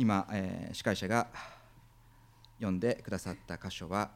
[0.00, 1.26] 今、えー、司会者が
[2.56, 4.08] 読んでくださった箇所は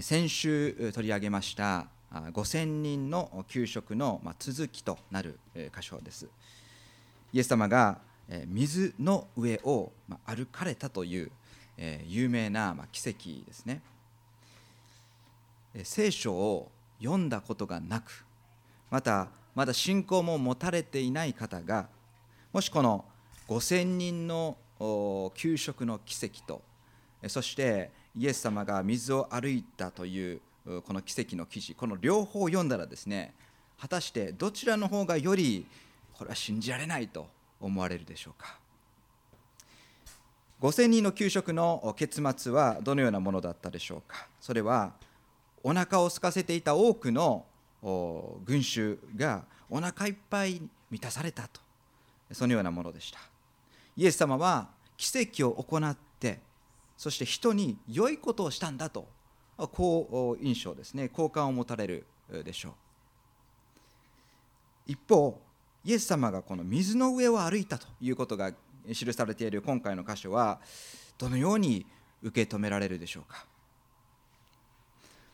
[0.00, 6.26] 先週取り上げました5000人の給食の続きとなる箇所です。
[7.32, 7.98] イエス様が
[8.48, 9.92] 水の上を
[10.26, 11.30] 歩かれたという
[12.08, 13.82] 有名な奇跡ですね。
[15.84, 16.68] 聖書を
[16.98, 18.26] 読んだことがなく
[18.90, 21.86] またまだ信仰も持たれていない方が
[22.52, 23.04] もしこの
[23.46, 24.56] 5000人の
[25.34, 26.62] 給食の奇跡と。
[27.28, 30.40] そしてイエス様が水を歩いたという
[30.86, 31.74] この奇跡の記事。
[31.74, 33.34] この両方を読んだらですね
[33.78, 35.66] 果たしてどちらの方がより
[36.14, 37.28] これは信じられないと
[37.60, 38.58] 思われるでしょうか。
[40.60, 44.28] 5000人の給食の結末はどのようなものだったでしょうか。
[44.40, 44.92] それは
[45.62, 47.46] お腹を空かせていた多くの
[48.44, 51.60] 群衆がお腹いっぱい満たされたと。
[52.32, 53.29] そのようなものでした。
[53.96, 56.40] イエス様は奇跡を行って
[56.96, 59.08] そして人に良いことをしたんだと
[59.56, 61.08] 好印象ですね。
[61.08, 62.06] 好感を持たれる
[62.44, 62.72] でしょう。
[64.86, 65.40] 一方
[65.84, 68.52] イエス様がこの水の上を歩いたということが
[68.92, 70.60] 記されている今回の箇所は
[71.18, 71.86] どのように
[72.22, 73.46] 受け止められるでしょうか。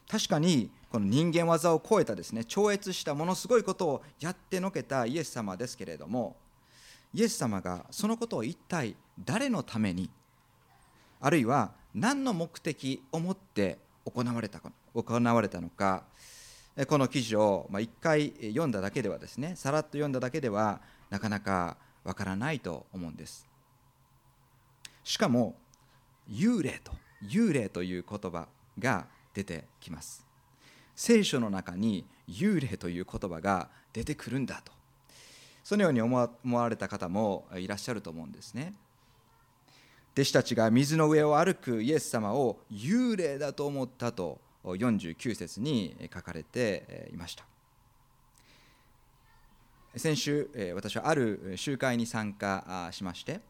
[0.09, 6.37] 確かにこの人間技を超えたですね超越したものすごいことをやってのけたイエス様ですけれども
[7.17, 10.11] イエス様がそのことを一体誰のために
[11.19, 14.61] あるいは何の目的を持って行われた
[14.95, 16.05] 行われたのか
[16.87, 23.49] この記事を1回読んだだけではですねさらっと読んだだけではなかなかわからないと思うんです。
[25.03, 25.57] しかも
[26.31, 26.93] 幽霊と
[27.31, 28.47] 幽霊という言葉
[28.79, 30.27] が出てきます。
[30.95, 34.76] 聖書の中に幽霊という言葉が出てくるんだと。
[35.67, 38.73] そのように思われた方もいらっしゃると思うんですね。
[40.13, 47.45] 弟子たちが水の上を歩くイエス様を幽霊だと思ったと49節に書かれていました。
[49.97, 53.41] 先週私はある集会に参加しまして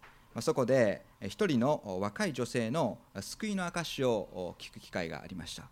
[0.41, 5.65] そこで一人の若い女性の救いの証を聞く機会がありました。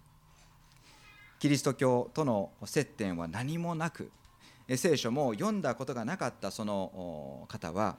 [1.39, 4.11] キリスト教との接点は何もなく
[4.69, 7.97] 聖書も読んだことがなかったその方は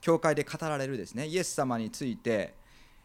[0.00, 1.26] 教会で語られるですね。
[1.26, 2.54] イエス様について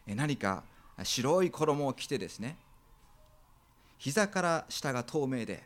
[0.06, 0.64] 何か
[1.02, 2.56] 白い衣を着てですね
[3.96, 5.64] 膝から下が透明で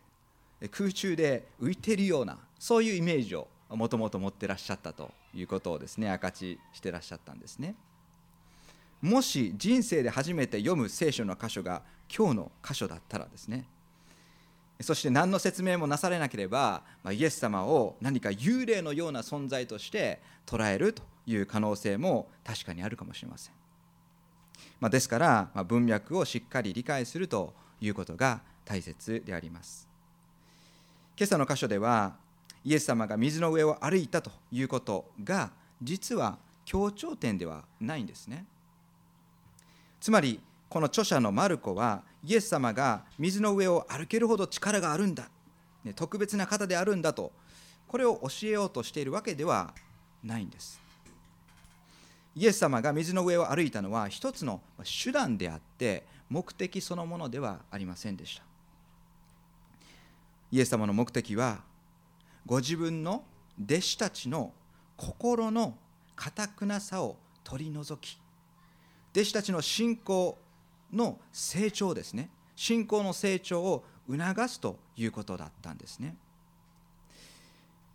[0.71, 7.75] 空中で浮いているようなそういうイメージをもともと持ってらっしゃったということをですね明かししてらっしゃったんですね。
[9.01, 11.83] もし人生で初めて読む聖書の箇所が
[12.15, 13.67] 今日の箇所だったらですね
[14.81, 23.55] そして何の説明もなされなければ、まあ、イエス様を何か幽霊のような存在として捉えるという可能性も確かにあるかもしれません、
[24.81, 29.89] まあ、ですから、まあ、文脈をしっかり理解するということが大切であります。
[31.17, 32.17] 今朝の箇所では
[32.65, 35.53] イエス様が水の上を歩いたということが
[35.83, 38.47] 実は強調点ではないんですね。
[40.01, 40.41] つまり
[40.75, 45.29] この著者のマルコはイエス様が水の上を歩けるほど力があるんだ。
[45.95, 47.31] 特別な方であるんだと
[47.87, 49.73] これを教えようとしているわけでは
[50.25, 50.81] ないんです。
[52.35, 58.43] イエス様が水の上を歩いたのは一つの手段であって目的そのものではありませんでした。
[60.51, 61.61] イエス様の目的は
[62.47, 63.23] ご自分の
[63.65, 64.53] 弟子たちの
[64.97, 65.79] 心の
[66.17, 67.15] かたくなさを
[67.45, 68.21] 取り除き
[69.13, 70.37] 弟子たちの信仰
[70.95, 72.31] の成長ですね。
[72.57, 76.17] 信仰の成長を促すということだったんですね。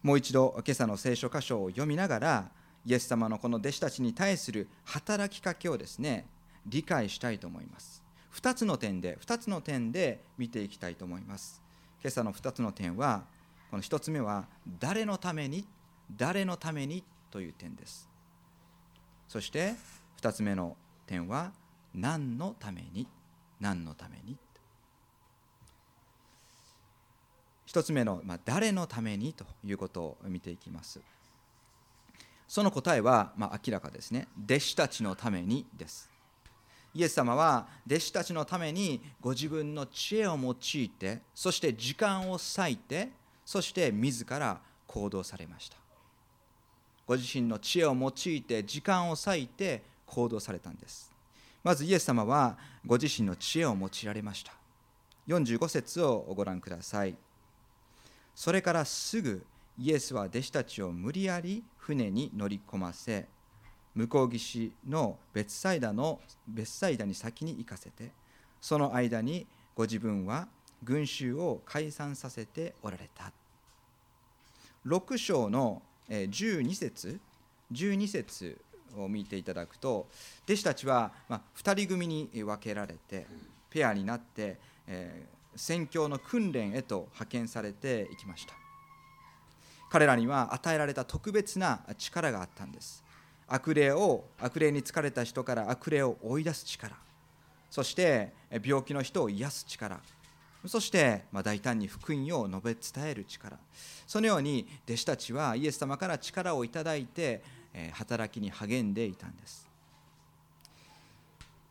[0.02, 2.52] もう一度今朝の聖書箇所を読みながら
[2.86, 6.26] イエス様のこの弟子たちに対する働きかけをですね
[6.66, 8.04] 理解したいと思います。
[8.36, 11.62] 2つの点で2つの点で見ていきたいと思います。
[12.02, 13.24] 今朝の2つの点は
[13.70, 14.48] この1つ目は
[14.80, 15.68] 誰のために
[16.16, 18.10] 誰のためにという点です。
[19.28, 19.76] そして
[20.22, 20.76] 2つ目の
[21.06, 21.52] 点は
[21.96, 23.08] 何のために？
[23.60, 24.38] 何のために
[27.68, 29.34] ？1つ目の、まあ、誰のために？
[29.34, 31.00] ということを見ていきます。
[32.48, 34.28] その答えは、まあ、明らかですね。
[34.44, 36.10] 弟子たちのためにです。
[36.96, 43.10] イエス様は弟子たちのためにご自分の知恵を用いてそして時間を割いて
[43.46, 45.78] そして自ら行動されました。
[47.06, 51.09] ご自身の知恵を用いて時間を割いて行動されたんです。
[51.64, 54.54] まずイエス様はご自身の知恵を用いられました。
[55.28, 57.16] 45節をご覧ください。
[58.34, 59.46] それからすぐ
[59.78, 63.28] イエスは弟子たちを無理やり船に乗り込ませ
[63.96, 68.12] 向こう岸の別サイダの別サイダに先に行かせて
[68.62, 70.48] その間にご自分は
[70.84, 73.32] 群衆を解散させておられた。
[74.86, 77.20] 6章の12節
[77.74, 78.58] 12節
[78.98, 80.08] を見ていただくと
[80.46, 83.26] 弟子たちは2人組に分けられて
[83.70, 84.58] ペアになって
[85.56, 88.54] 宣教の訓練へと派遣されていきました。
[89.90, 93.04] 彼らには与えられた特別な力があったんです。
[93.48, 96.96] 悪霊を悪霊に疲れた人から悪霊を追い出す力。
[97.72, 98.32] そして
[98.64, 100.00] 病気の人を癒す力。
[100.68, 103.58] そして、まあ、大胆に福音を述べ伝える力。
[104.06, 107.42] そのように弟子たちはイエス様から力をいただいて
[107.94, 109.68] 働きに励んでいたんです。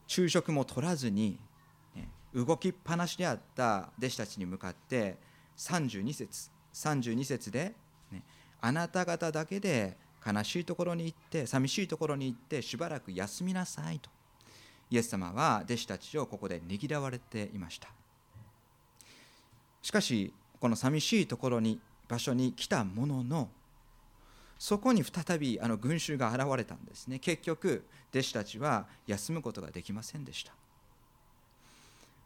[0.07, 1.39] 昼食も取らずに
[2.35, 5.17] 動きっぱなしであった弟子たちに向かって
[5.57, 7.75] 32節32節で、
[8.13, 8.23] ね、
[8.61, 14.11] あなた方だけで悲しいところに行って寂しいところに行ってしばらく休みなさいと。
[14.91, 17.89] イエス様は弟子たちをここでねぎらわれていました。
[19.83, 23.49] しかしこの寂しいところに場所に来たものの
[24.59, 27.19] そこに再びあの群衆が現れたんですね。
[27.21, 30.53] 結局弟子たちは休むことができませんでした。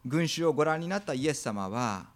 [0.05, 2.07] 群衆をご覧になったイエス様は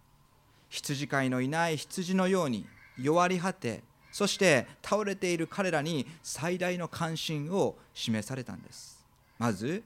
[0.68, 2.66] 羊飼いのいない羊のように
[2.98, 9.06] 弱り果てそして倒れている彼らに最大の関心を示されたんです。
[9.38, 9.84] まず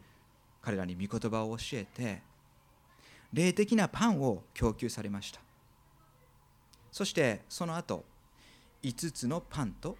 [0.63, 2.23] 彼らに御言葉を教えて
[3.33, 5.41] 霊的なパンを供給されました。
[6.91, 8.05] そしてその後
[8.83, 9.97] 5つのパンと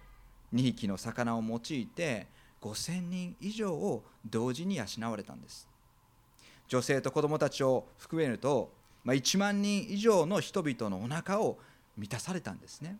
[0.53, 2.27] 2匹の魚を用いて
[2.61, 5.67] 5000人以上を同時に養われたんです。
[6.67, 8.71] 女性と子供たちを含めると、
[9.03, 11.57] まあ、1万人以上の人々のお腹を
[11.97, 12.97] 満たされたんですね。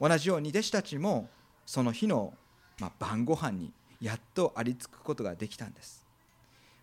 [0.00, 1.28] 同じように弟子たちも
[1.66, 2.32] その日の、
[2.78, 6.06] まあ、晩ご飯にやっとありつくことができたんです。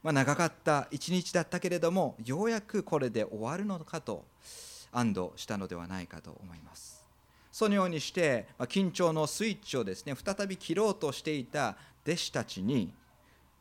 [0.03, 4.23] まあ、長かった一日だったけれどもようやくこれで終わるのかと
[4.91, 6.96] 安堵したのではないかと思います。
[7.57, 11.75] そのようにして、ま、緊張のスイッチをですね再び切ろうとしていた
[12.05, 12.93] 弟子たちに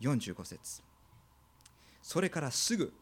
[0.02, 0.82] 45節。
[2.02, 2.93] それからすぐ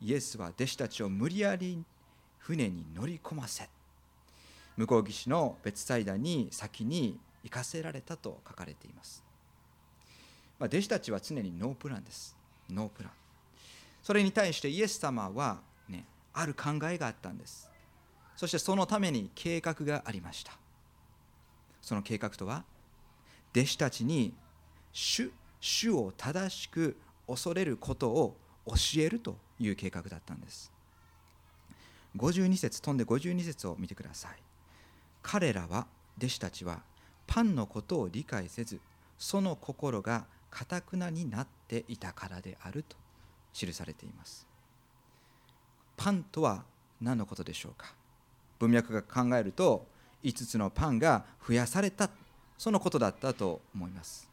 [0.00, 1.84] イエスは弟子たちを無理やり
[2.38, 3.68] 船に乗り込ませ
[4.78, 9.22] 向こう岸の別サイダに先に行かせられたと書かれています、
[10.58, 12.34] まあ、弟子たちは常にノープランです。
[12.70, 13.12] ノープラン。
[14.02, 17.69] それに対してイエス様は、ね、ある考えがあったんです。
[18.40, 20.52] そしてそのために計画がありました。
[21.82, 22.64] その計画とは
[23.54, 24.32] 弟子たちに
[24.94, 26.96] 主主を正しく
[27.26, 30.72] 恐れることを教えるという計画だったんです。
[32.16, 34.36] 52節飛んで52節を見てください。
[35.22, 35.86] 彼らは
[36.16, 36.80] 弟子たちは
[37.26, 38.80] パンのことを理解せず
[39.18, 42.96] その心がかたくなになっていたからであると
[43.52, 44.46] 記されています。
[45.98, 46.64] パンとは
[47.02, 47.99] 何のことでしょうか？
[48.60, 49.86] 文脈が考えると
[50.22, 52.08] 5つのパンが増やされた
[52.56, 54.28] そのことだったと思います。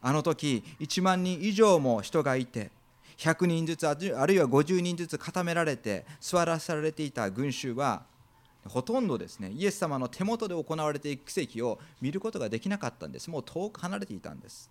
[0.00, 2.70] あの時1万人以上も人がいて
[3.16, 8.02] 100人ずつあるいは50人ずつ固められて座らされていた群衆は
[8.66, 13.30] ほとんどですねイエス様の手元で行われていく奇跡を見ることができなかったんです。
[13.30, 14.70] もう遠く離れていたんです。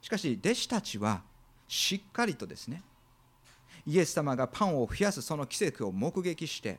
[0.00, 1.22] しかし弟子たちは
[1.66, 2.82] しっかりとですね
[3.86, 6.78] イエス様がパンを増やすその奇跡を目撃して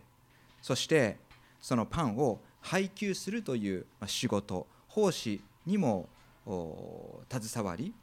[0.62, 1.18] そして
[1.62, 6.10] そのパンを配給するという仕事奉仕にも
[6.46, 7.94] 携わり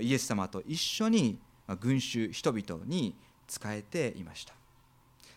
[0.00, 1.38] イエス様と一緒に
[1.80, 3.14] 群衆人々に
[3.48, 4.54] 仕えていました。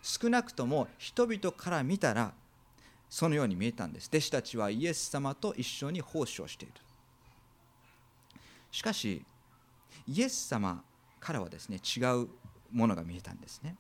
[0.02, 2.34] 少なくとも人々から見たら
[3.10, 4.10] そのように見えたんです。
[4.12, 6.74] 弟子たちはイエス様と一緒に奉仕をしている。
[8.72, 9.26] しかし
[10.08, 10.84] イエス様
[11.20, 12.28] からはですね違う
[12.72, 13.76] ものが見えたんですね。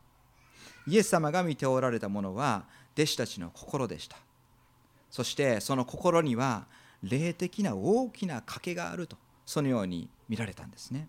[0.87, 2.63] イエス様が見ておられたものは
[2.95, 4.17] 弟子たちの心でした。
[5.11, 6.65] そしてその心には
[7.03, 11.07] 霊的な大きな賭けがあるとそのように見られたんですね。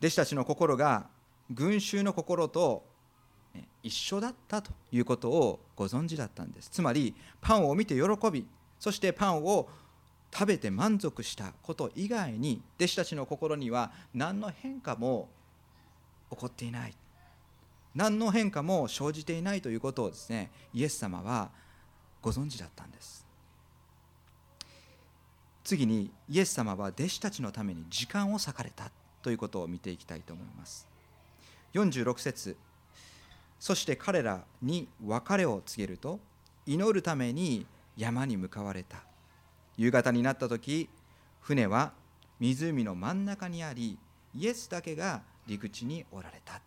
[0.00, 1.06] 弟子たちの心が
[1.50, 2.84] 群衆の心と
[3.82, 6.68] 一緒だったということをご存知だったんです。
[6.68, 8.46] つまりパンを見て喜び
[8.80, 9.68] そしてパンを
[10.32, 15.28] 食べて満足したこと以外に弟子たちの心には何の変化も
[16.30, 16.94] 起こっていない。
[17.94, 21.50] 何の変化も生じていないということをですねイエス様は
[22.20, 23.26] ご存知だったんです。
[25.64, 28.90] 次にイエス様は弟子たちのために時間を割かれた
[29.22, 30.88] ということを見ていきたいと思います。
[31.74, 32.56] 46節。
[33.60, 36.18] そして彼らに別れを告げると
[36.66, 37.64] 祈るために
[37.96, 39.04] 山に向かわれた。
[39.76, 40.88] 夕方になった時
[41.40, 41.92] 船は
[42.40, 43.98] 湖の真ん中にあり
[44.34, 46.60] イエスだけが陸地におられた。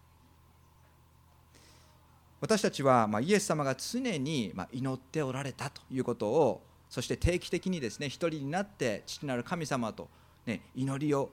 [2.41, 10.09] 私たちは、ま、イエス様が常に、ま、祈っておられたということをそして定期的にですね一人になって父なる神様と、
[10.45, 11.31] ね、祈りを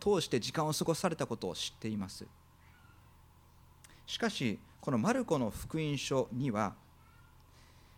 [0.00, 2.24] 通して時間を過ごされたことを知っています。
[4.06, 6.74] しかしこのマルコの福音書には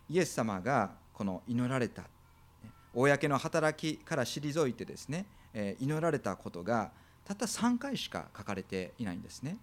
[0.09, 2.03] イエス様がこの祈られた
[2.93, 5.27] 公の働きから退いてですね
[5.79, 6.91] 祈られたことが
[7.25, 9.57] たった3回しか書かれていないんですね。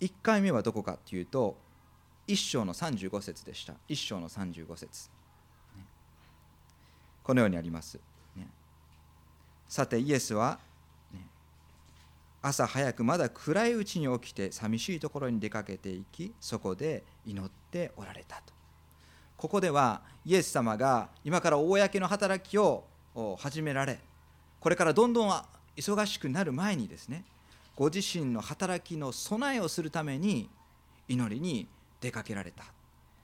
[0.00, 1.56] 1回目はどこかというと
[2.26, 3.74] 1章の35節でした。
[3.88, 5.10] 1章の35節。
[7.22, 7.98] このようにあります。
[9.68, 10.58] さてイエスは
[12.42, 18.52] 朝早くまだ暗いうちに起きて寂しいところに出かけていきそこで祈っておられたと。
[19.36, 22.84] ここではイエス様が今から公の働きを
[23.38, 23.98] 始められ
[24.60, 25.30] これからどんどん
[25.76, 27.24] 忙しくなる前にですね
[27.76, 30.50] ご自身の働きの備えをするために
[31.08, 31.66] 祈りに
[32.00, 32.64] 出かけられた。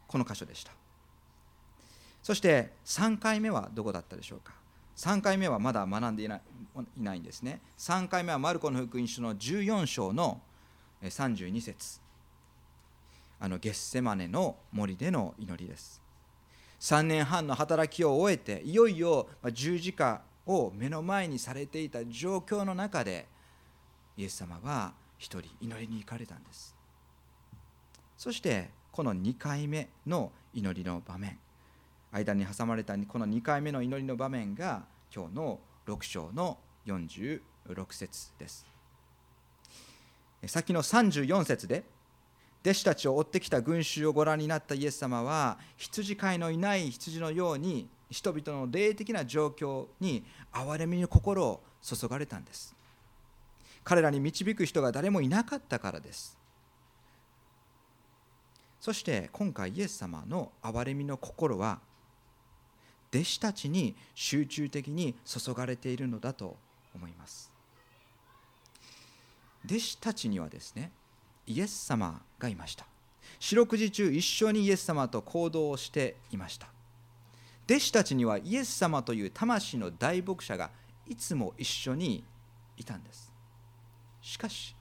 [0.06, 0.72] この箇所でした。
[2.22, 4.54] そして3回目はどこだったでしょうか
[4.96, 6.40] ？3回目はまだ学んでいない
[6.98, 7.60] いないんですね。
[7.78, 10.40] 3回目はマルコの福音書の14章の
[11.02, 12.00] 32節。
[13.38, 16.00] あのゲッセマネの森での祈りです。
[16.80, 23.26] 3年半の働きを終えていよいよ十字架を目の前にされていた状況の中で
[24.16, 26.74] イエス様は一人祈りに行かれたんです。
[28.16, 31.38] そしてこの2回目の祈りの場面
[32.10, 37.40] 間に挟まれたこの2回目の祈りの場面が今日の6章の46
[37.90, 38.66] 節です。
[40.46, 41.84] 先の34節で
[42.62, 52.75] 弟子たちを追ってきた群衆をご覧になったイエス様は羊飼いのいない羊のように人々の霊的な状況に憐れみの心を注がれたんです。
[53.86, 56.36] 彼らに導く人が誰もいなかったからです。
[58.80, 61.78] そして今回イエス様の憐れみの心は
[63.14, 66.56] 弟子たちに集中的に注がれているのだと
[66.96, 67.52] 思います。
[69.64, 70.90] 弟子たちにはですね
[71.46, 72.86] イエス様がいました。
[73.38, 76.66] 四六時中一緒にイエス様と行動をしていました。
[77.70, 80.70] 弟子たちにはイエス様という魂の大牧者が
[81.06, 82.24] いつも一緒に
[82.76, 83.25] いたんです。
[84.26, 84.74] しかし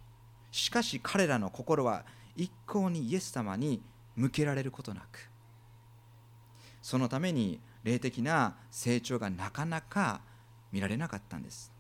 [0.52, 2.04] しかし彼らの心は
[2.36, 3.80] 一向にイエス様に
[4.16, 5.30] 向けられることなく
[6.82, 10.22] そのために霊的な成長がなかなか
[10.72, 11.72] 見られなかったんです。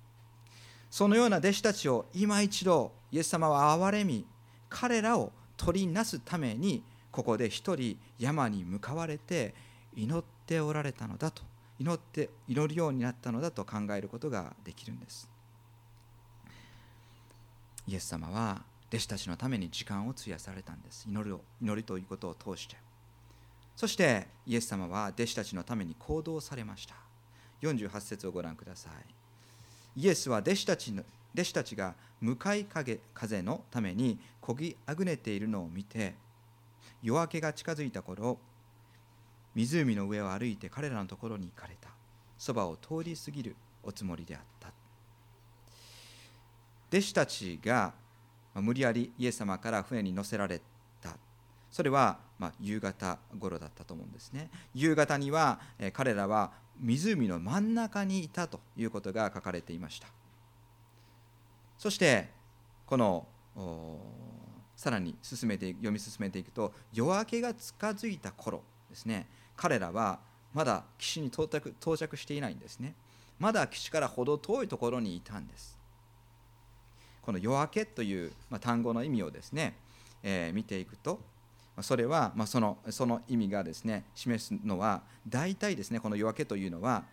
[0.92, 4.28] そのような弟子たちを今一度イエス様は憐れみ
[4.70, 9.56] 彼らを取りなすためにここで一人山に向かわれて
[9.96, 11.42] 祈っておられたのだと
[11.80, 15.35] 祈って祈るようになったのだと考えることができるんです。
[17.88, 21.06] イエス様は弟子たちのために時間を費やされたんです。
[21.08, 22.78] 祈りを祈りということを通して。
[23.76, 26.96] そしてイエス様は弟子たちのために行動されました。
[27.62, 30.02] 48節をご覧ください。
[30.02, 36.16] イエスは弟子たちの弟子たちが向かい風のためにこぎあぐねているのを見て
[37.04, 38.40] 夜明けが近づいた頃
[39.54, 41.90] 湖の上を歩いて彼らのところに行かれた。
[42.38, 44.85] そばを通り過ぎるおつもりであった。
[46.92, 47.94] 弟子たちが
[48.56, 50.62] 無理やりイエス様から船に乗せられ
[51.02, 51.18] た。
[51.70, 54.50] それはま夕方頃だったと思うんですね。
[54.74, 55.60] 夕方には
[55.94, 60.08] 彼らは湖の真ん中にいたということが書かれていました。
[61.78, 62.30] そして
[62.86, 63.28] この
[64.78, 69.28] さらに進めて読み進めていくと夜明けが近づいた頃ですね。
[69.58, 70.20] 彼らは
[70.54, 72.94] まだ岸に到着到着していないんですね。
[73.38, 75.75] まだ岸から程遠いところにいたんです。
[77.26, 79.76] この夜明けという、ま単語の意味をですね、
[80.22, 81.20] えー、見ていくと
[81.82, 87.04] それは、ま、そのその意味がですね示すのは大体ですねこの夜明けというのは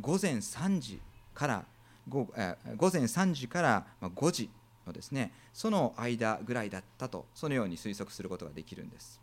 [0.00, 1.00] 午前3時
[1.34, 1.64] から
[2.08, 4.50] 午,、えー、午前3時から5時
[4.86, 9.20] のですねその間ぐらいだったとそのように推測することができるんです。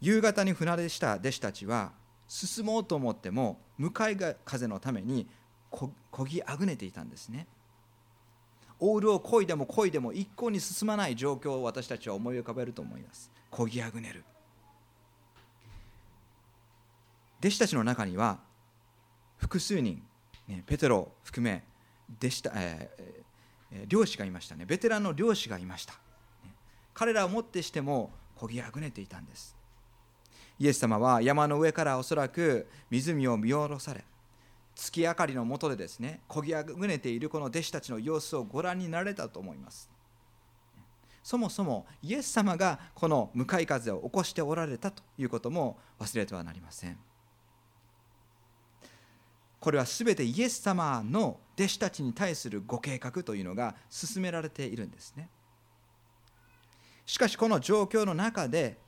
[0.00, 1.92] 夕方に船出した弟子たちは
[2.28, 5.26] 進もうと思っても向かい風のために
[5.70, 5.90] こ
[6.26, 7.46] ぎあぐねていたんですね。
[8.86, 13.30] オールを漕いでも漕いでも一向に進まない状況を私たちは思い浮かべると思います。
[13.50, 14.22] 漕ぎあぐねる。
[17.40, 18.40] 弟子たちの中には
[19.38, 20.02] 複数人、
[20.46, 21.64] ね、ペテロを含め
[22.18, 24.66] 弟子た、えー、漁師がいましたね。
[24.66, 25.94] ベテランの漁師がいました、
[26.92, 29.56] 彼らをもってしても漕ぎあぐねていたんです。
[30.58, 34.04] イエス様は山の上からおそらく湖を見下ろされ
[34.74, 39.90] 月明かりの下でですねこぎあぐねているこの弟子たちの様子をご覧になられたと思います。
[41.22, 46.98] そもそもイエス様がこの向かい風を起こしておられたということも忘れてはなりません。
[49.58, 55.30] これは全てイエス様の弟子たちに対するご計画というのが進められているんですね。
[57.06, 58.78] しかしこの状況の中で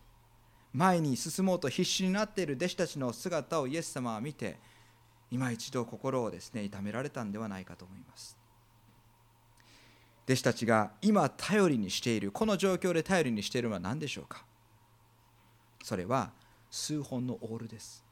[0.74, 4.58] 前に進もうと必死になっている弟子たちの姿をイエス様は見て
[5.36, 8.38] 今一度心をですね痛められたんではないかと思います。
[10.24, 14.46] 弟子たちが今頼りにしているこの状況で頼りにしているのは何でしょうか。
[15.84, 16.30] それは
[16.70, 18.02] 数本のオールです。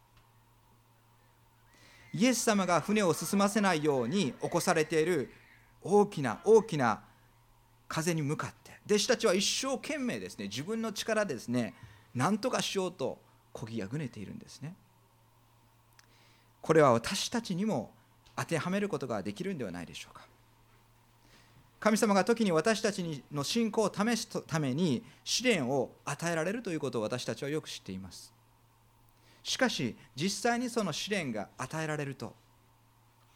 [2.13, 5.33] イエス様が船を進ませないように起こされている
[5.81, 7.05] 大きな大きな
[7.89, 11.75] 風に向かって弟子たちは一生懸命ですね自分の力でですね
[12.15, 13.19] 何とかしようと
[13.53, 14.77] こぎあぐねているんですね。
[16.65, 17.93] これは私たちにも
[18.35, 20.27] 当てはめることができるんではないでしょうか。
[21.79, 28.33] 神様が時に私たちの信仰を試すために試練を与えられるということを私たちはよく知っています。
[29.43, 32.35] しかし実際にその試練が与えられると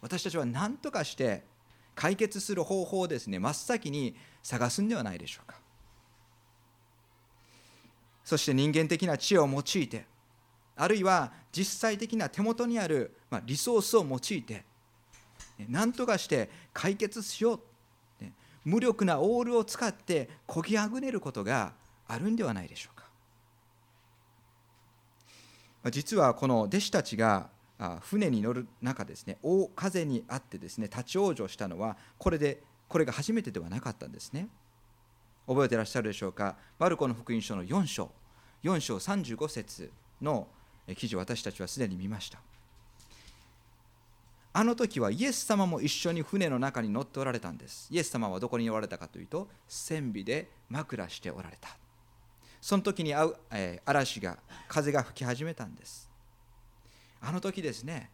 [0.01, 1.43] 私たちは何とかして
[1.93, 5.55] 解決する方法をですね真っ先に探すんではないでしょうか。
[8.23, 10.07] そして人間的な知恵を用いて
[10.81, 14.63] あるいは実際的な手元にあるリソースを用いて
[15.67, 17.59] 何とかして解決しよう。
[18.63, 21.73] 無力なオールを使ってこぎあぐねることが
[22.07, 22.95] あるんではないでしょう
[25.83, 25.91] か。
[25.91, 27.49] 実はこの弟子たちが
[28.01, 34.47] 船に乗る中ですね大風にあってですね立ち往生したのはこれでこれが初めてではなかったんですね。
[35.45, 36.55] 覚えてらっしゃるでしょうか。
[36.77, 38.11] マルコの福音書の4章
[38.63, 40.47] 4章35節の
[40.95, 42.39] 記事を私たちはすでに見ました。
[44.51, 47.87] あの時はイエス様も一緒に船の中に乗っておられたんです。
[47.91, 51.77] イエス様はどこにおられたかというと船尾で枕しておられた。
[52.61, 54.37] その時に会う、え、嵐が
[54.67, 56.09] 風が吹き始めたんです。
[57.21, 58.09] あの時ですね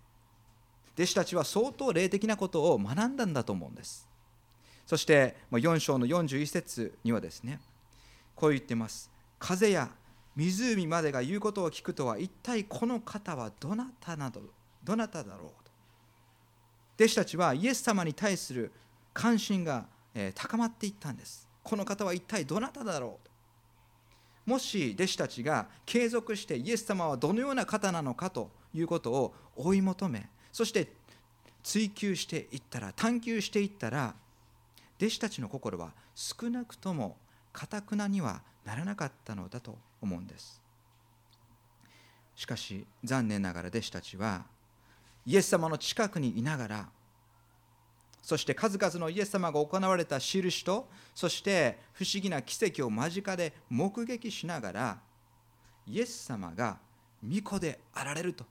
[0.95, 4.07] 弟子たちは相当霊的なことを学んだんだと思うんです。
[4.85, 7.59] そして4章の41節にはですね
[8.35, 9.09] こう言ってます。
[9.39, 9.89] 風や
[10.35, 14.41] 湖までが言うことを聞くとは一体この方はどなたなど
[14.83, 15.71] どなただろうと。
[16.97, 18.71] 弟子たちはイエス様に対する
[19.13, 19.85] 関心が
[20.33, 21.47] 高まっていったんです。
[21.63, 23.35] この方は一体どなただろうと。
[24.45, 30.93] もし弟子たちが継続してイエス様はどのような方なのかということを追い求めそして
[31.63, 34.13] 追求していったら探求していったら
[34.99, 37.17] 弟子たちの心は少なくとも
[37.51, 40.61] かたくなにはならなかったのだと思うんです。
[42.35, 44.43] しかし残念ながら弟子たちは
[45.25, 46.89] イエス様の近くにいながら
[48.21, 54.97] そして数々のイエス様が行われた印とそして不思議な奇跡を間近で目撃しながら
[55.87, 56.77] イエス様が
[57.23, 58.45] 御子であられると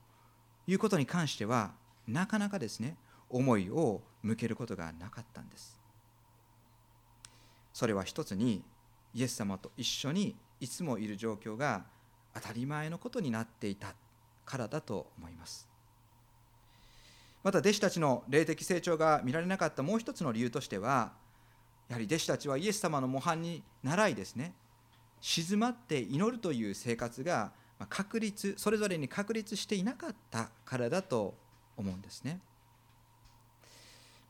[0.65, 1.73] いうことに関しては
[2.07, 2.95] なかなかですね
[3.29, 5.79] 思いを向けることがなかったんです。
[7.73, 8.63] それは一つに
[9.15, 11.85] イエス様と一緒にいつもいる状況が
[12.33, 13.95] 当たり前のことになっていた
[14.45, 15.67] からだと思います。
[17.41, 21.13] また弟子たちの霊的成長が見られなかったもう一つの理由としては
[21.87, 24.53] やはり弟子たちはイエス様の模範に習いですね。
[25.21, 27.51] 静まって祈るという生活が
[27.89, 31.35] 確立それぞれに確立していなかったからだと
[31.77, 32.41] 思うんですね。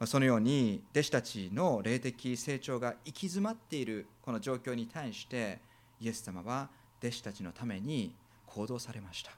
[0.04, 5.60] そのように弟子たちの霊的成長が行き詰まっているこの状況に対して
[6.02, 6.70] イエス様は
[7.02, 8.14] 弟子たちのために
[8.46, 9.32] 行動されました。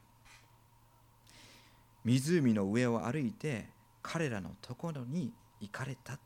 [2.03, 3.67] 湖の上を歩いて
[4.01, 6.17] 彼らのところに行かれた。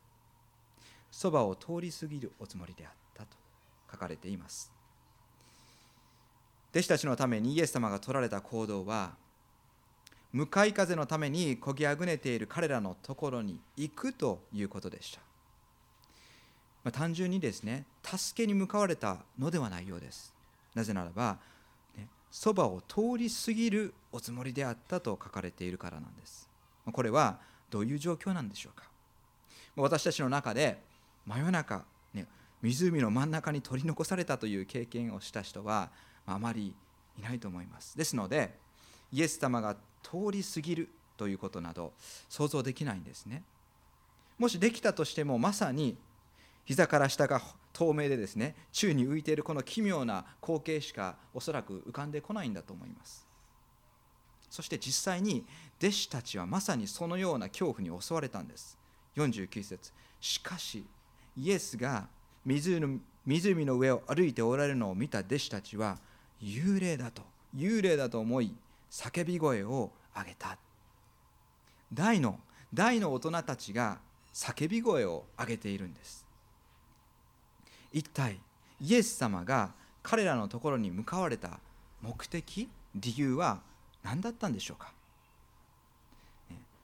[1.10, 3.36] そばを通り過ぎるおつもりであったと
[3.90, 4.72] 書かれています。
[6.70, 9.12] 弟子たちのためにイエス様が取られた行動は
[10.32, 15.20] 向かい風のためにこぎあぐねている彼らのところに行くということでした、
[16.84, 20.32] まあ、単純にですね助けに向かわれたのではないようです。
[20.74, 21.36] なぜならば
[22.32, 26.48] そば、を通り過ぎるおつもりであったと書かれているからなんです。
[26.90, 27.38] これは
[27.70, 28.88] どういう状況なんでしょうか。
[29.76, 30.82] 私たちの中で
[31.26, 32.26] 真夜中、ね、
[32.62, 35.90] 湖の真ん中に取り残されたという経験をした人は
[36.24, 36.74] あまり
[37.18, 37.98] いないと思います。
[37.98, 38.58] ですので
[39.12, 41.92] イエス様が通り過ぎるということなど
[42.28, 43.42] 想像できないんですね。
[44.38, 45.96] もしできたとしてもまさに
[46.64, 47.40] 膝から下が
[47.72, 53.26] 透明でですね宙に浮いているこの奇妙な光景しかおそらく浮かんでこないんだと思います。
[54.50, 55.46] そして実際に
[55.78, 58.78] 弟子たちはまさにそのような恐怖に襲われたんです。
[59.16, 59.92] 49節。
[60.20, 60.84] しかし
[61.36, 62.08] イエスが
[62.44, 65.98] 湖の湖の上を歩いておられるのを見た弟子たちは
[66.42, 67.22] 幽霊だと
[67.56, 68.54] 幽霊だと思い
[68.92, 70.58] 叫び声を上げた。
[71.90, 72.38] 大の
[72.74, 73.98] 大の大人たちが
[74.34, 76.26] 叫び声を上げているんです。
[77.90, 78.38] 一体
[78.80, 79.70] イエス様が
[80.02, 81.58] 彼らのところに向かわれた
[82.02, 83.60] 目的理由は
[84.02, 84.92] 何だったんでしょうか？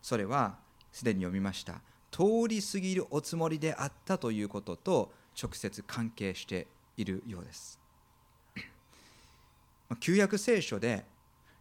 [0.01, 0.57] それは
[0.90, 1.81] すでに読みました。
[2.11, 6.66] 通り過ぎるおつもりであったということと直接関係して
[6.97, 7.79] いるようです。
[10.01, 11.05] 旧約聖書で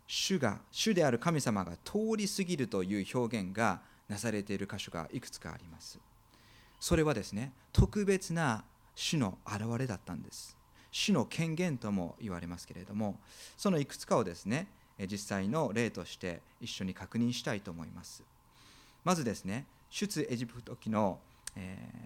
[0.08, 6.00] 主が主である神様が通り過ぎるという表現がなされている箇所がいくつかあります。
[6.80, 8.64] それはですね特別な
[8.96, 10.56] 主の現れだったんです。
[10.92, 13.20] 主の権限とも言われますけれども
[13.58, 14.68] そのいくつかをですね
[15.12, 18.24] 実際の例として一緒に確認したいと思います。
[19.04, 21.20] まずですね出エジプト記の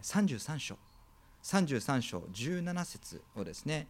[0.02, 0.78] 33章
[1.44, 3.88] 33章17節をですね、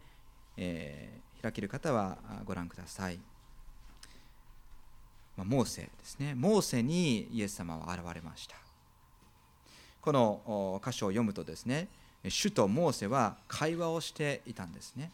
[0.56, 3.18] えー、開ける方はご覧ください。
[5.36, 6.34] まモーセですね。
[6.34, 8.56] モーセにイエス様は現れました。
[10.00, 11.88] この箇所を読むとですね
[12.28, 15.10] 主とモーセは会話をしていたんですね。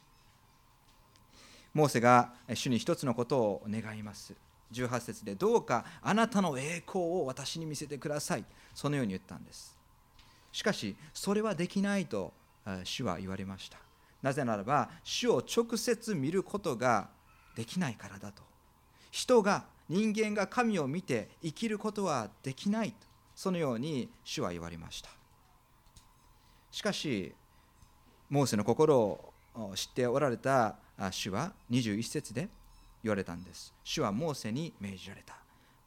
[1.74, 4.34] モーセが主に一つのことを願います。
[4.72, 8.44] 18節でどうかあなたの栄光を私に見せてください。
[8.74, 9.76] そのように言ったんです。
[10.52, 12.32] しかしそれはできないと
[12.84, 13.78] 主は言われました。
[14.22, 17.08] なぜならば主を直接見ることが
[17.54, 18.42] できないからだと。
[19.10, 22.96] 人が人間が神を見て生きることはできないと
[23.34, 25.10] そのように主は言われました。
[26.70, 27.32] しかし
[28.28, 29.32] モーセの心を
[29.74, 30.76] 知っておられた
[31.10, 32.48] 主は21節で
[33.02, 33.72] 言われたんです。
[33.84, 35.36] 主はモーセに命じられた。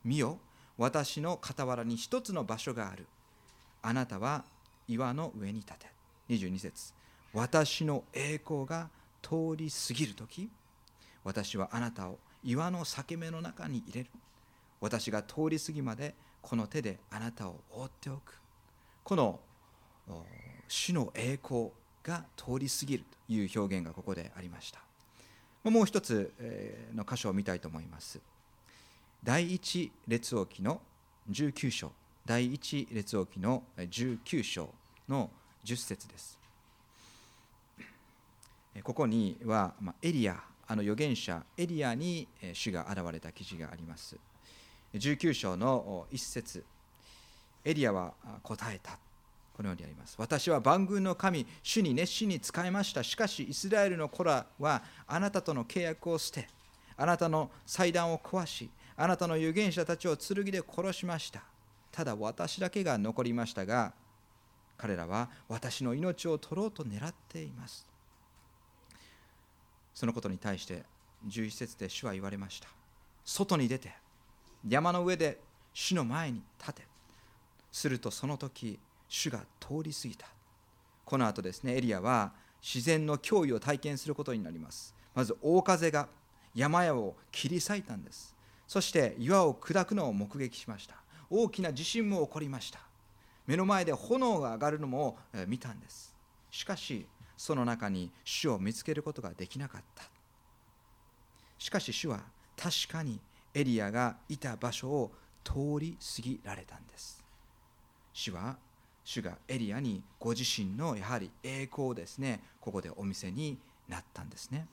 [0.04, 0.40] 見よ
[0.78, 3.06] 私の傍らに一つの場所がある。
[3.82, 4.46] あなたは
[4.88, 5.88] 岩の上に立て。
[6.30, 6.94] 22節。
[7.34, 8.90] 私の栄光が
[9.22, 10.50] 通り過ぎるとき
[11.24, 14.10] 私はあなたを岩の裂け目の中に入れる。
[14.80, 18.40] 私が通り過ぎまでこの手であなたを覆っておく。
[19.04, 19.40] この
[20.68, 21.70] 主の栄光
[22.04, 24.82] が通り過ぎるという表現がここでありました。
[25.70, 26.34] もう一つ
[26.96, 28.20] の箇所を見たいと思います。
[29.24, 30.82] 第一列王記の
[31.30, 31.92] 19章。
[32.26, 34.74] 第一列王記の19章
[35.08, 35.30] の
[35.64, 36.40] 10節です。
[38.84, 44.16] ここにはエリアあの預言者エリアに主が現れた記事があります。
[44.94, 46.64] 19章の1節。
[47.66, 48.98] エリアは答えた。
[49.54, 50.16] このようにあります。
[50.18, 53.04] 私は万軍の神主に熱心に仕えました。
[53.04, 56.48] しかしイスラエルの子らはあなたとの契約を捨て
[56.96, 61.44] あなたの祭壇を壊しあなたの預言者たちを剣で殺しました。
[61.92, 63.92] ただ私だけが残りましたが
[64.78, 67.91] 彼らは私の命を取ろうと狙っています。
[69.94, 70.84] そのことに対して
[71.28, 72.68] 11節で主は言われました。
[73.24, 73.94] 外に出て
[74.68, 75.40] 山の上で
[75.74, 76.92] 主の前に立て。
[77.72, 78.78] するとその時
[79.08, 80.28] 主が通り過ぎた。
[81.06, 84.94] この後ですねエリアは自然の脅威を体験することになります。
[85.16, 86.08] まず大風が
[86.54, 88.36] 山々を切り裂いたんです。
[88.68, 90.96] そして岩を砕くのを目撃しました。
[91.30, 92.80] 大きな地震も起こりました。
[93.48, 96.16] 目の前で炎が上がるのも見たんです。
[96.52, 97.08] しかし
[97.42, 100.04] その中に主を見つけることができなかった。
[101.58, 102.22] しかし主は
[102.56, 103.20] 確かに
[103.56, 105.12] エリアがいた場所を
[105.44, 107.24] 通り過ぎられたんです。
[108.14, 108.58] 主は
[109.04, 113.58] 主がエリアにご自身のやはり栄光をですねここでお見せに
[113.90, 114.68] なったんですね。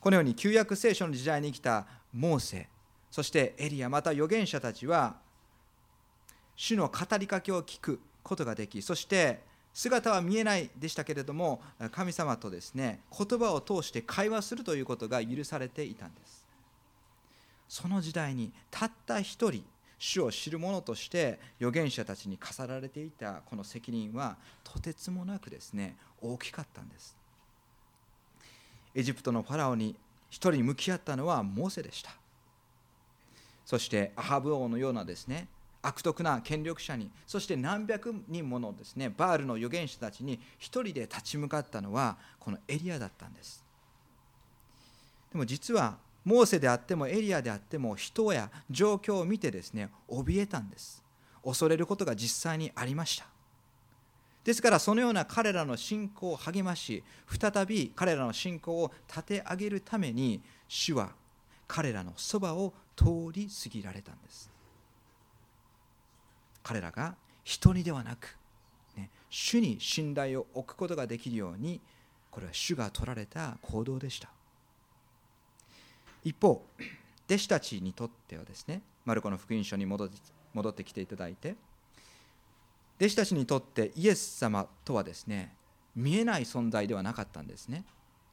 [0.00, 2.70] このように旧約聖書の時代に生きたモーセ
[3.10, 5.16] そしてエリアまた預言者たちは
[6.56, 9.45] 主の語りかけを聞くことができそして
[9.76, 11.60] 姿は見えないでしたけれども
[11.92, 16.46] 神様とですね言葉を通して会話するということが許されていたんです。
[17.68, 19.62] その時代にたった一人
[19.98, 27.14] 主を知る者として預言者たちに課られていたこの責任はとてつもなくですね大きかったんです。
[28.94, 29.94] エジプトのファラオに
[30.30, 32.12] 一人向き合ったのはモーセでした。
[33.66, 35.48] そしてアハブ王のようなですね
[35.82, 43.64] 悪徳な権力者にそして何百人ものですねバールの預言者たちに一人で立ち向かったのはこのエリアだったんです。
[45.32, 51.04] でも実はモーセであってもエリアであっても人や状況を見てですね怯えたんです。
[51.44, 53.26] 恐れることが実際にありました。
[54.42, 61.10] ですからそのような彼らの信仰を励まし再び彼らの信仰を立て上げるために主は
[61.66, 64.55] 彼らのそばを通り過ぎられたんです。
[66.66, 68.36] 彼らが人にではなく、
[68.96, 71.80] ね、主に信頼を置くことができるように
[72.28, 74.28] これは主が取られた行動でした。
[76.24, 76.66] 一方
[77.28, 80.16] 弟子たちにとってはですねマルコの福音書に戻って
[80.54, 81.54] 戻ってきていただいて
[82.98, 85.54] 弟子たちにとってイエス様とはですね
[85.94, 87.84] 見えない存在ではなかったんですね。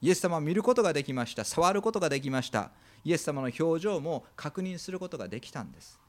[0.02, 2.72] イエス様を見ることができました触ることができました。
[3.06, 6.02] イエス様の表情も確認することができたんです。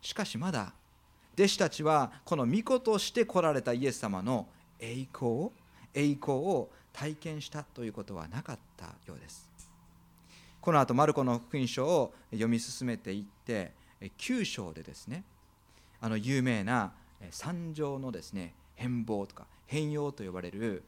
[0.00, 0.72] しかしまだ
[1.34, 4.46] 弟子たちはこの御子として来られたイエス様の
[4.80, 5.52] 栄光を
[5.94, 9.48] 栄光を体験したということはなかったようです。
[10.60, 15.22] この後マルコの福音書を読み進めていって9章でですね
[16.00, 16.92] あの有名な
[17.30, 20.82] 三条のですね変貌とか変容と呼ばれる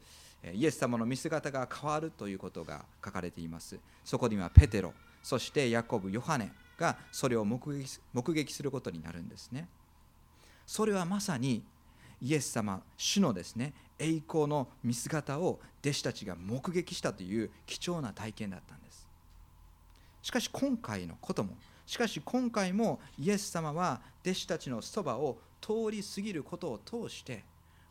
[0.53, 3.79] イエス様の見姿が変わるということが書かれています。
[4.03, 4.93] そこにはペテロ
[5.23, 9.69] そしてヤコブヨハネがそれを目撃目撃することになるんですね。
[10.65, 11.63] それはまさに
[12.21, 19.07] イエス様主のですね栄光の見姿を弟子たちが目撃したという貴重な体験だったんです。
[20.23, 27.43] しかし今回のこともしかし今回もイエス様は弟子たちのそばを通り過ぎることを通して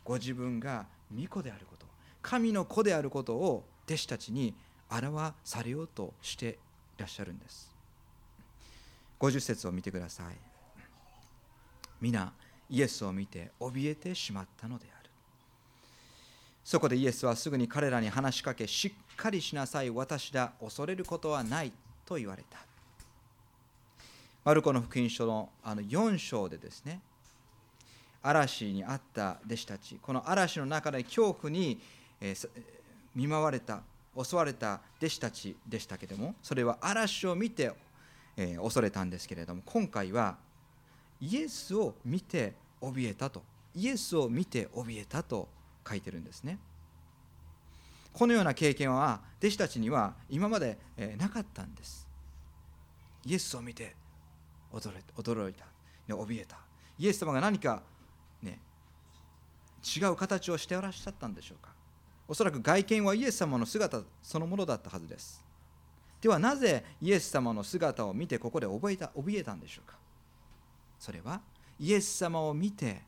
[0.03, 1.85] ご自分が御子であること
[2.21, 4.53] 神の子であることを弟子たちに
[4.89, 6.59] 表されようとして
[6.97, 7.70] いらっしゃるんです。
[9.21, 10.35] 50節を見てください。
[12.01, 12.33] 皆
[12.67, 15.09] イエスを見て怯えてしまったのである。
[16.63, 19.91] そこでイエスはすぐに彼らに話しかけしっかりしなさい。
[19.91, 21.71] 私だ恐れることはない
[22.03, 22.57] と言われた。
[24.43, 26.99] マルコの福音書のあの4章でですね
[28.23, 31.79] 嵐にあった弟子たちこの嵐の中で恐怖に
[32.19, 32.35] え
[33.15, 33.81] 見舞われた
[34.19, 37.71] 襲われた弟子たちでしたけれどもそれは嵐を見て、
[38.37, 40.37] え恐れたんですけれども今回は
[41.19, 43.43] イエスを見て怯えたと
[43.75, 45.47] イエスを見て怯えたと
[45.87, 46.59] 書いてるんですね。
[48.13, 52.07] このような経験は弟子たちには今までえなかったんです。
[53.25, 53.95] イエスを見て
[54.73, 55.65] 驚いた
[56.09, 56.57] 怯えた。
[56.99, 57.81] イエス様が何か
[58.41, 58.59] ね
[59.95, 61.71] 違う形をしておらっしゃったんでしょうか。
[62.27, 65.43] おそらく外見はイエス様の姿そのものだったはずです。
[66.21, 69.97] ではなぜイエス様の姿を見てここで覚えた怯えたんでしょうか？
[70.99, 71.41] それは
[71.79, 73.01] イエス様を見て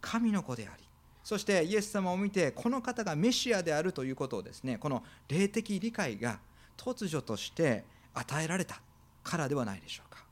[0.00, 0.84] 神の子であり
[1.24, 6.38] そしてイエス様を見てこの方がメシアであるということをですねこの霊的理解が
[6.76, 8.80] 突如として与えられた
[9.24, 10.22] からではないでしょうか？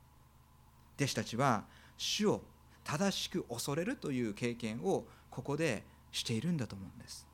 [0.96, 1.64] 弟子たちは
[1.96, 2.42] 主を
[2.84, 5.82] 正しく恐れるという経験をここで
[6.12, 7.26] しているんだと思うんです。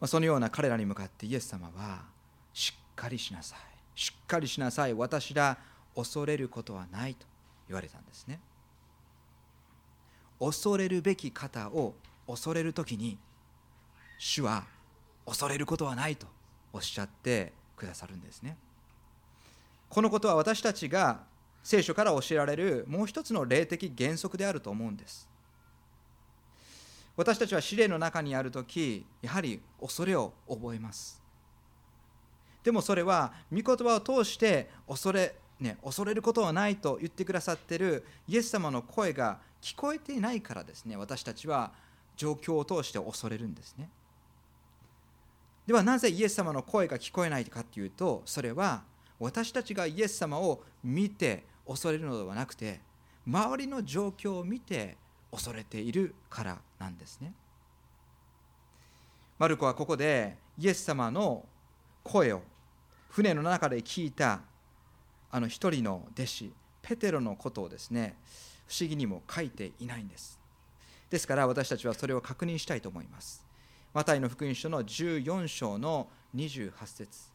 [0.00, 2.02] まそのような彼らに向かってイエス様は
[2.52, 3.58] しっかりしなさい。
[3.94, 4.94] しっかりしなさい。
[4.94, 5.58] 私ら
[5.94, 7.26] 恐れることはないと
[7.68, 8.40] 言われたんですね。
[10.38, 11.94] 恐れるべき方を
[12.26, 13.18] 恐れる時に
[14.18, 14.64] 主は
[15.26, 16.26] 恐れることはないと
[16.72, 18.56] おっしゃってくださるんですね。
[19.88, 21.24] このことは私たちが
[21.62, 25.29] 聖書から教えられるもう一つの霊的原則であると思うんです。
[27.20, 31.22] 私たちは試練の中にある時やはり恐れを覚えます。
[32.64, 41.72] でもそれは御言葉を通して恐れ、ね、恐れることはないと言ってくださっているイエス様の声が聞こえていないからですね私たちは
[42.16, 43.90] 状況を通して恐れるんですね。
[45.66, 48.82] ではなぜイエス様の声が聞こえないかというとそれは
[49.18, 52.80] 私たちがイエス様を見て恐れるのではなくて
[53.26, 54.96] 周りの状況を見て
[55.30, 57.32] 恐れているからなんですね。
[59.38, 61.44] マルコはここでイエス様の
[62.02, 62.42] 声を
[63.08, 64.40] 船の中で聞いた
[65.30, 68.16] あの一人の弟子ペテロのことをですね
[68.66, 70.38] 不思議にも書いていないんです。
[71.08, 73.44] ですから私たちはそれを確認したいと思います。
[73.92, 77.30] マタイの福音書の14章の28節。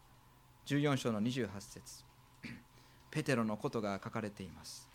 [0.68, 2.06] 14章の28節。
[3.12, 4.95] ペテロのことが書かれています。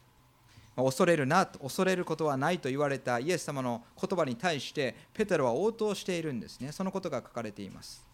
[0.83, 6.73] 恐れるな恐れることはないと言われたイエス様の言葉に対してペテロは応答しているんですね。
[6.73, 8.05] そのことが書かれています。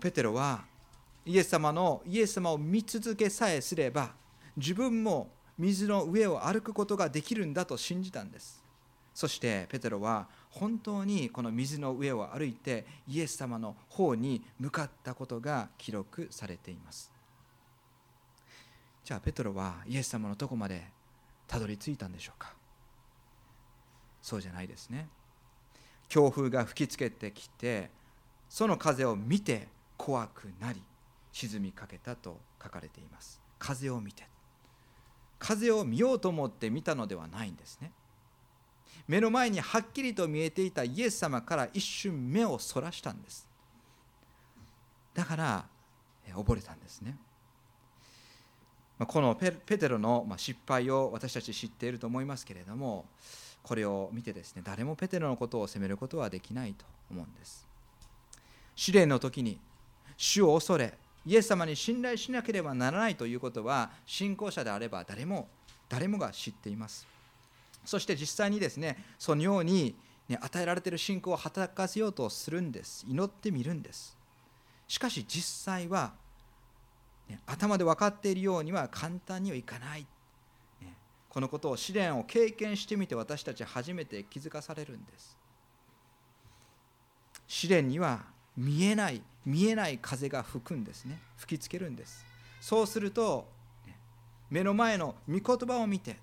[0.00, 0.64] ペテロは
[1.24, 4.12] イエス様のイエス様を見続けさえすれば
[4.56, 8.62] 自分も水の上を歩くことができるんだと信じたんです。
[9.14, 17.10] そしてペテロは本当にこの水の上を歩いてイエス様の方に向かったことが記録されています。
[19.04, 20.84] じゃあペテロはイエス様のとこまで
[21.46, 22.54] たどり着いたんでしょうか？
[24.20, 25.08] そうじゃないですね。
[26.08, 27.90] 強風が吹きつけてきて
[28.48, 30.82] その風を見て怖くなり
[31.32, 33.40] 沈みかけたと書かれています。
[33.58, 34.28] 風を見て。
[35.38, 37.92] 風を見ようと思って見たのではないんですね。
[39.06, 43.46] 目の前にはっきりと見えていたイエス様から一瞬目をそらしたんです。
[45.14, 45.66] だから
[46.28, 47.16] 溺れたんですね。
[49.04, 53.04] このペテロの失敗を私たち知っていると思いますけれども
[53.62, 57.66] これを見てですね誰もペテロのことを責めることはできないと思うんです。
[58.74, 59.58] 試練の時に
[60.16, 60.94] 主を恐れ
[61.26, 65.48] イエス様に信頼しなければならないということは信仰者であれば誰も
[65.88, 67.06] 誰もが知っています。
[67.84, 69.94] そして実際にですねそのように、
[70.28, 73.04] ね、与えられている信仰を働かせようとするんです。
[73.08, 74.16] 祈ってみるんです。
[74.88, 76.12] しかし実際は、
[77.46, 80.06] 頭で分かっているようには簡単にはいかない、
[81.28, 85.36] このことを試練を経験してみて私たち初めて気づかされるんです。
[87.48, 88.24] 試練には
[88.56, 91.18] 見えない見えない風が吹くんですね。
[91.36, 92.24] 吹きつけるんです。
[92.60, 93.46] そうすると
[94.50, 96.16] 目の前の御言葉を見て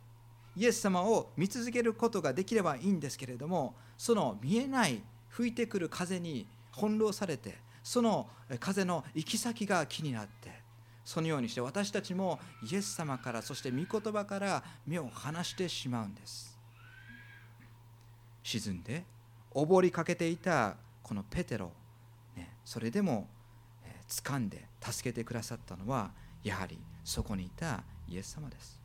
[0.56, 8.28] イエス様を見続けることができればいいんですけれどもその見えない吹いてくる風に翻弄されてその
[8.60, 10.53] 風の行き先が気になって
[11.06, 12.40] そのようにして私たちも
[12.70, 16.58] イエス様からそして御言葉から目を離してしまうんです。
[18.44, 19.06] 沈んで
[19.52, 21.72] 溺りかけていたこのペテロ、
[22.36, 23.28] ね、それでも
[24.08, 26.12] 掴んで助けてくださったのは
[26.44, 28.82] やはりそこにいたイエス様です。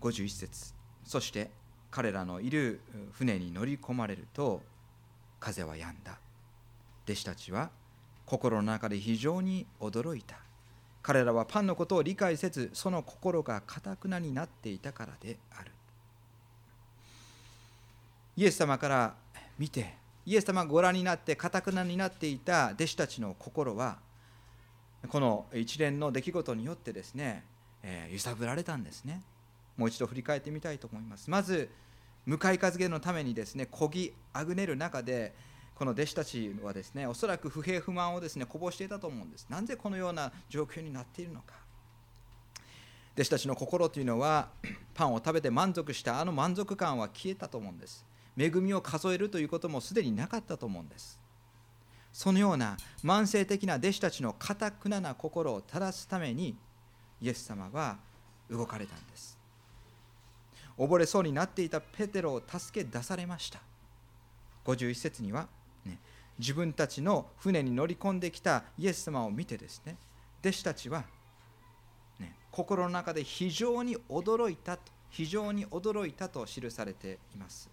[0.00, 1.50] 51節そして
[1.90, 2.80] 彼らのいる
[3.12, 4.62] 船に乗り込まれると
[5.40, 6.18] 風は止んだ。
[7.04, 7.70] 弟子たちは
[8.28, 10.36] 心の中で非常に驚いた。
[11.00, 15.70] 彼らはパンのことを理解せずその心がかたくなになっていたからである。
[18.36, 19.14] イエス様から
[19.58, 19.94] 見て
[20.26, 23.98] イエス様がご覧になってかたくなになっていた弟子たちの心は
[25.08, 27.44] この一連の出来事によってですね、
[27.82, 29.22] えー、揺さぶられたんですね。
[29.78, 31.30] もう一度振り返ってみたいと思います。
[31.30, 31.70] まず
[32.26, 35.32] 向かい風のためにですねこぎあぐねる中で
[35.78, 39.46] この弟子たちはですねおそらく不平不満をですねこぼしていたと思うんです。
[39.48, 41.54] なぜこのような状況になっているのか。
[43.14, 44.48] 弟子たちの心というのは
[44.92, 48.04] パンを食べて満足したあの満足感は消えたと思うんです。
[48.36, 51.20] 恵みを数えるということもすでになかったと思うんです。
[52.12, 56.56] そのような慢性的な弟子たちのかたくなな心を正すために
[57.20, 57.98] イエス様は
[58.50, 59.38] 動かれたんです。
[60.76, 63.60] 溺れそうになっていたペテロを助け出されました。
[64.64, 65.48] 51節には、
[66.38, 69.96] 自分たちの船に乗り込んできたイエス様を見てですね
[70.40, 71.04] 弟子たちは、
[72.20, 77.70] ね、心の中で非常に驚いたと非常に驚いたと記されています。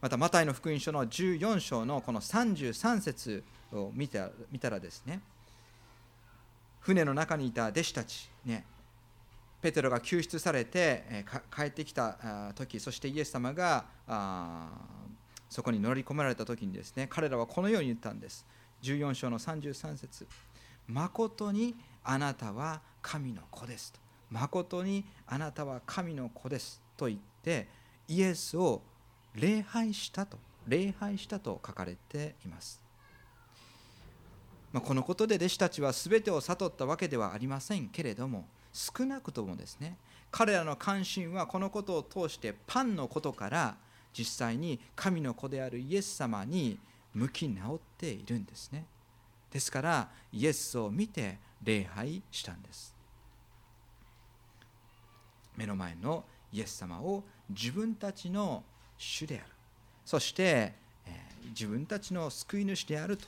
[0.00, 5.20] またマタイの福音書の14章のこの33節を見た見たらですね
[6.80, 8.64] 船の中にいた弟子たち、ね、
[9.60, 13.84] ペテロが救出されて帰ってきた時そしてイエス様が
[15.52, 18.46] そこに乗り込められた時にですね彼らはこのように言ったんです。
[18.82, 20.26] 14章の33節。
[20.88, 24.00] 誠にあなたは神の子ですと。
[24.30, 27.68] 誠にあなたは神の子ですと言って
[28.08, 28.80] イエスを
[29.34, 32.82] 礼拝したと礼拝したと書かれています。
[34.72, 39.98] まこのことで弟子たちは全てを悟ったわけではありませんけれども少なくともですね
[40.30, 43.76] 彼らの関心はこのことを通してパンのことから
[44.16, 46.78] 実際に神の子であるイエス様に
[47.14, 48.84] 向き直っているんですね。
[49.50, 52.94] ですからイエスを見て礼拝したんです。
[55.56, 58.62] 目の前のイエス様を自分たちの
[58.96, 59.52] 主である。
[60.04, 60.74] そして、
[61.06, 63.26] え自分たちの救い主であると。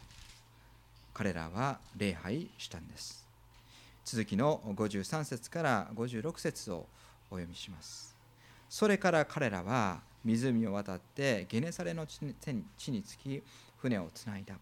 [1.13, 3.25] 彼らは礼拝したんです。
[4.05, 6.87] 続きの53節から56節を
[7.31, 8.17] お読みします。
[8.69, 13.43] それから彼らは湖を渡ってゲネサレの地につき
[13.77, 14.55] 船をつないだ。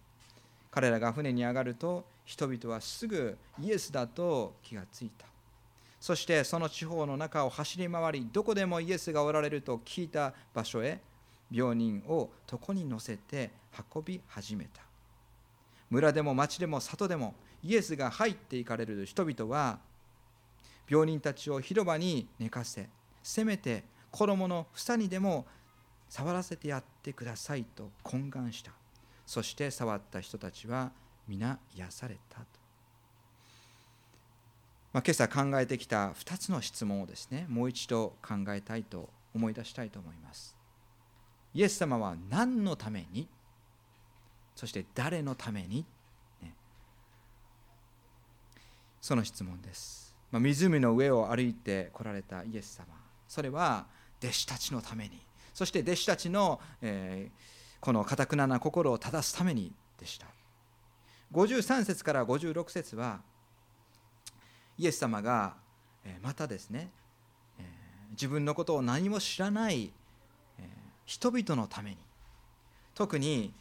[0.70, 5.26] 彼らが船に上がると人々はすぐイエスだと気がついた。
[6.00, 11.00] そしてその地方の中を走り回りどこでもイエスがおられると聞いた場所へ
[11.50, 13.52] 病人を床に乗せて
[13.94, 14.82] 運び始めた。
[15.90, 19.78] 村でも町でも里でもイエスが入っていかれる人々は
[20.88, 22.88] 病人たちを広場に寝かせ
[23.22, 25.46] せめて衣の房にでも
[26.08, 28.70] 触らせてやってくださいと懇願した。
[29.26, 30.92] そして触った人たちは
[31.26, 32.46] 皆癒されたと、
[34.92, 40.54] まあ、今朝考えてきた2つの質問をですねもう一度考えたいと思い出したいと思います。
[41.54, 43.26] イエス様は何のために？
[44.54, 45.86] そして誰のために、
[49.00, 52.86] その質問です、まあ、湖の上を歩いてこられたイエス様。
[53.26, 53.86] それは
[54.22, 55.20] 弟子たちのために。
[55.54, 60.26] そして弟子たちの、えー、このかたくなな心を正すためにでした
[61.32, 63.20] 53節から56節は
[64.78, 65.56] イエス様が
[66.22, 66.90] またですね
[68.12, 69.92] 自分のことを何も知らない
[71.04, 71.96] 人々のために。
[72.94, 73.54] 特に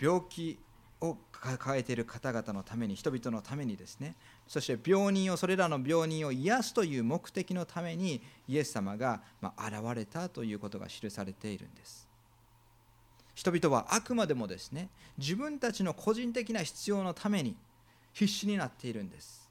[0.00, 0.58] 病気
[1.00, 4.14] を抱えている方々のために人々のためにですね。
[4.46, 12.08] そして病人をそれらの病人を癒すという目的のためにイエス様が現れたということが記されているんです。
[13.34, 17.56] 人々はあくまでもですね自分たちの個人的な必要のために
[18.12, 19.48] 必死になっているんです。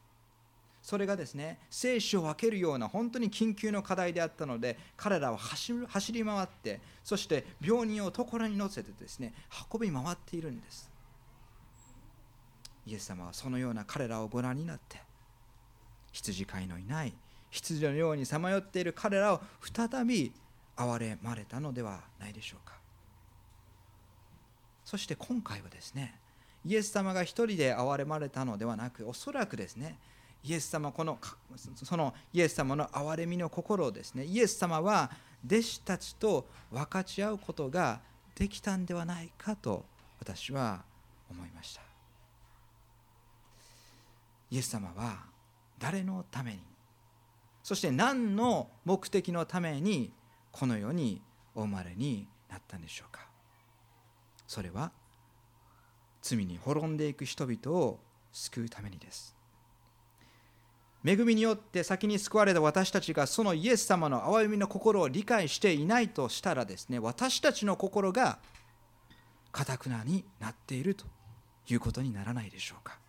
[0.84, 5.74] それがですね生死を分けるような本当に緊急の課題であったので彼らは走
[6.14, 9.34] り回ってそして病人を所に乗せてですね
[9.72, 10.89] 運び回っているんです。
[12.90, 15.00] イエス様はそのような彼らをご覧になって
[16.12, 17.14] 羊飼いのいない
[17.52, 20.32] 羊のようにさまよっている彼らを再び
[20.76, 22.78] 憐れまれたのではないでしょうか。
[24.86, 26.16] そして今回はですね
[26.66, 29.98] イエス様が一人で憐れまれたのではなくおそらくですね
[30.44, 31.20] イエス様この
[31.76, 35.12] そのイエス様の憐れみの心をですねイエス様は
[35.46, 38.00] 弟子たちと分かち合うことが
[38.34, 39.86] できたんではないかと
[40.20, 40.82] 私は
[41.30, 41.89] 思いました。
[44.52, 45.26] イエス様は
[45.78, 46.60] 誰のために？
[47.64, 50.12] そして何の目的のために
[50.52, 51.22] この世に
[51.56, 53.28] お生まれになったんでしょうか？
[54.48, 54.92] それは
[56.22, 58.00] 罪に滅んでいく人々を
[58.32, 59.36] 救うためにです。
[61.06, 68.40] 恵みによって先に救われた私たちがそのイエス様の憐れみの心を理解していないとしたらですね私たちの心が
[69.54, 71.06] かたくなになっていると
[71.70, 73.00] いうことにならないでしょうか？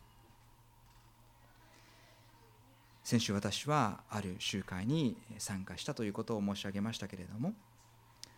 [3.11, 7.55] 先週私はある集会に参加したということを申し上げましたけれども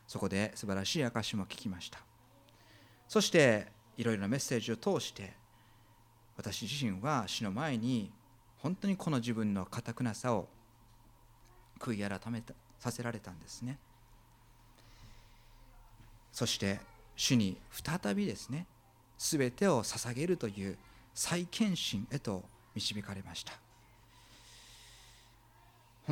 [0.08, 1.98] そこで素晴らしい証も聞きました。
[3.06, 3.66] そして
[3.98, 5.34] いろいろなメッセージを通して
[6.38, 8.10] 私自身は死の前に
[8.56, 10.48] 本当にこの自分のかたくなさを
[11.78, 13.76] 悔い改めたさせられたんですね。
[16.32, 16.80] そして
[17.14, 18.66] 主に再びですね
[19.18, 20.78] 全てを捧げるという
[21.12, 22.42] 再献身へと
[22.74, 23.61] 導かれました。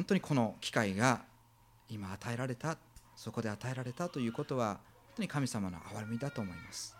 [0.01, 1.21] 本当にこの機会が
[1.91, 2.79] 今与えられた
[3.15, 6.97] そこで与えられたということは本当に神様の憐れみだと思います。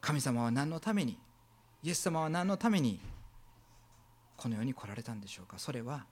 [0.00, 1.18] 神様は何のために
[1.82, 2.98] イエス様は何のために
[4.38, 5.58] この世に来られたんでしょうか。
[5.58, 6.06] それは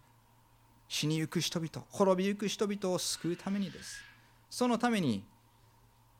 [0.86, 4.02] 死にゆく人々滅びゆく人々を救うためにです。
[4.50, 5.24] そのために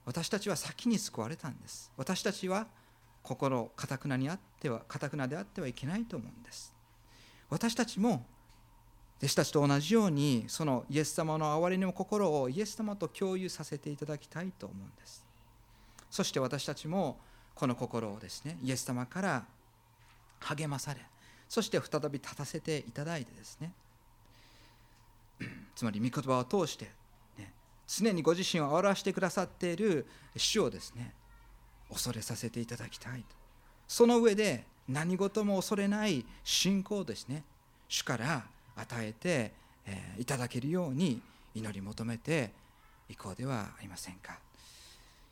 [0.06, 1.92] 私たちは先に救われたんです。
[1.98, 2.66] 私たちは
[3.22, 6.79] 心かたくなにあってはかたくなであってはいけないと思うんです。
[7.50, 8.24] 私たちも
[9.18, 15.24] 弟子たちと同じようにそのイエス様の憐れみの心をイエス様と共有させていただきたいと思うんです。
[16.10, 17.18] そして私たちも
[17.54, 19.44] この心をですねイエス様から
[20.40, 21.00] 励まされ
[21.48, 23.72] そして再び立たせていただいてですね。
[25.74, 26.86] つまり御言葉を通して、
[27.38, 27.52] ね、
[27.86, 31.14] 常にご自身を表してくださっている主をですね
[31.90, 33.26] 恐れさせていただきたいと。
[33.88, 37.44] その上で何事も恐れない信仰をですね。
[37.88, 38.44] 主から
[38.76, 39.52] 与えて、
[39.86, 41.20] えいただけるように
[41.54, 42.52] 祈り求めて
[43.08, 44.38] いこうではありませんか。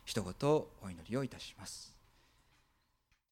[0.05, 1.98] 一言お祈りをいたします。